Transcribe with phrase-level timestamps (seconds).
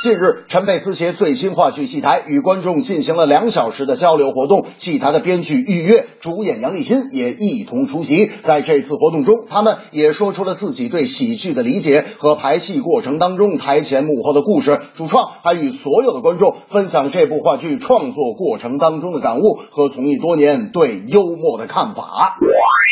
[0.00, 4.64] 近日，陈佩斯携最新话剧戏台与观众进行了两小时的交流活动。
[4.78, 8.26] 戏台的编剧玉月、主演杨立新也一同出席。
[8.26, 14.78] 在这次活动中，他们也说出了自己对喜剧的理解和排戏过程当中台前幕后的故事。
[14.94, 22.38] 主创还与所有的观众分享这部话剧创作过程当中的感悟和从艺多年对幽默的看法。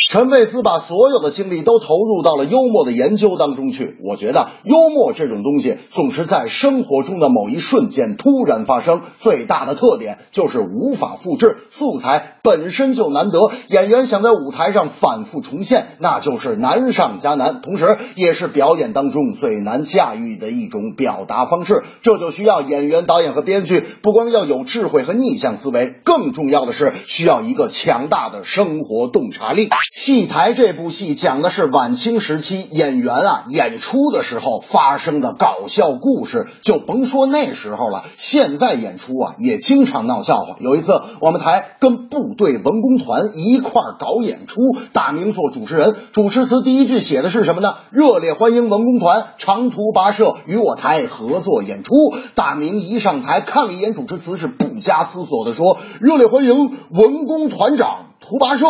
[0.09, 3.97] 陈佩斯把所有的精力都投入到了幽默的研究当中去。
[4.05, 21.83] 我觉得幽默这种东西总是在生活中的某一瞬间突然发生，最大的特点就是无法复制，素材本身就难得，演员想在舞台上反复重现，那就是难上加难，同时也是表演当中最难驾驭的一种表达方式。
[22.03, 29.69] 这就需要演员、导演和编剧不光要有智慧和逆向思维，更重要的是需要一个强大的生活洞察力。
[29.97, 40.57] 戏台这部戏讲的是晚清时期演员啊演出的时候发生的搞笑故事，就甭说那时候了，现在演出啊也经常闹笑话。
[40.61, 44.61] 有一次我们台跟部队文工团一块儿搞演出，
[44.93, 47.77] 大明做主持人，主持词第一句写的是什么呢？
[47.91, 51.95] 热烈欢迎文工团长途跋涉与我台合作演出。
[52.35, 58.67] 大明一上台看了一眼主持词，是不加思索的说：“热烈欢迎文工团长途跋涉。”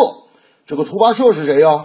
[0.66, 1.80] 这个图巴社是谁呀？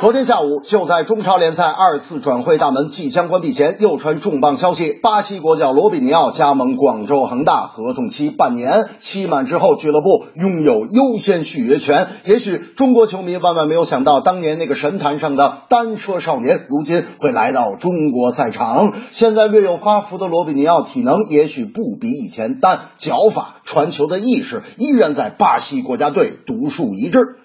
[0.00, 12.08] 昨天下午，就在中超联赛二次转会大门即将关闭前，又传重磅消息：巴西国脚罗比尼奥加盟广州恒大，合同期半年，期满之后，俱乐部拥有优先续约权。
[12.24, 18.94] 也许中国球迷万万没有想到，当年那个神坛上的单车少年，如今会来到中国赛场。
[19.10, 27.36] 现在略有发福的罗比尼奥，体能也许不比以前，但脚法、传球的意识依然在巴西国家队独树一帜。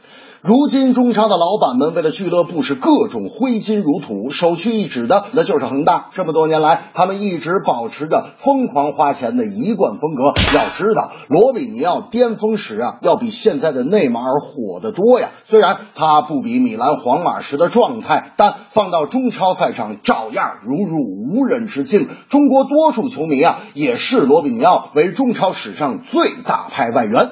[0.47, 6.09] 如今中超的老板们为了俱乐部是各种挥金如土，首屈一指的那就是恒大。
[6.13, 10.35] 这么多年来，他们一直保持着疯狂花钱的一贯风格。
[10.56, 15.31] 要知道，罗比尼奥巅峰时啊，要比现在的内马尔火得多呀。
[15.45, 20.95] 虽然他不比米兰、皇马时的状态，但放到中超赛场照样如入
[21.33, 22.07] 无人之境。
[22.29, 27.29] 中国多数球迷啊，也视罗比尼奥为中超史上最大牌外援。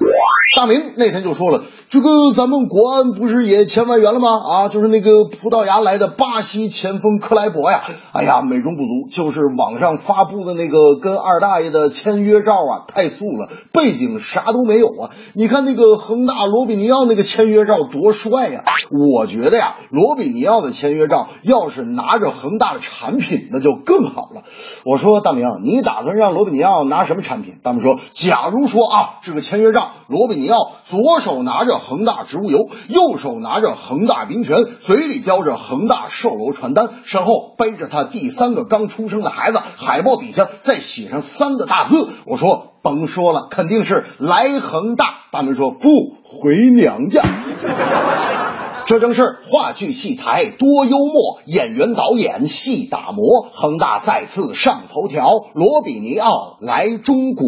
[0.58, 1.64] 大明那天就说了，
[1.94, 4.30] 这个咱们国安不是也签外援了吗？
[4.32, 7.84] 啊，就是那个葡萄牙来的巴西前锋克莱伯呀。
[8.14, 15.12] 哎呀，美中不足，就是网上发布的那个跟二大爷的签约照啊，太素了，背景啥都没有啊。
[15.36, 18.64] 你看那个恒大罗比尼奥那个签约照多帅呀！
[18.90, 24.42] 我觉得呀，罗比尼奥的签约照要是拿着恒大的产品，那就更好了。
[24.84, 27.60] 我说大明，你打算让罗比尼奥拿什么产品？
[27.62, 42.08] 大明说，假如说啊，这个签约照，罗比尼奥左手拿着恒大植物油，右手拿着恒大冰泉，嘴里叼着恒大售楼传单，身后背着他第三个刚出生的孩子，海报底下再写上三个大字。
[42.26, 45.06] 我说，甭说了，肯定是来恒大。
[45.32, 45.90] 大明说，不
[46.24, 47.22] 回娘家。
[48.86, 57.48] 这正是话剧戏台多幽默，演员导演戏打磨，恒大再次上头条，罗比尼奥来中国。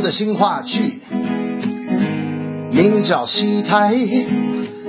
[0.00, 1.00] 的新话剧。
[2.70, 3.94] 名叫《戏台》，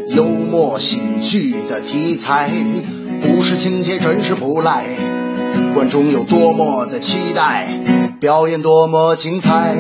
[0.10, 2.52] 幽默喜剧的题材，
[3.22, 4.86] 故事情节真是不赖，
[5.74, 7.68] 观众有多么的期待，
[8.20, 9.76] 表演多么精彩。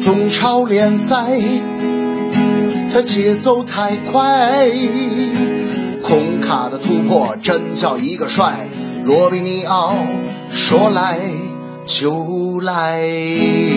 [0.00, 1.38] 中超联赛，
[2.92, 4.70] 它节奏太快，
[6.02, 8.68] 孔卡的突破真叫一个帅，
[9.04, 9.96] 罗比尼奥
[10.50, 11.18] 说来
[11.86, 13.73] 秋来。